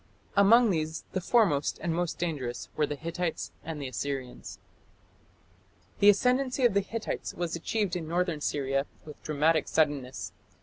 [0.35, 4.57] Among these the foremost and most dangerous were the Hittites and the Assyrians.
[5.99, 10.31] The ascendancy of the Hittites was achieved in northern Syria with dramatic suddenness.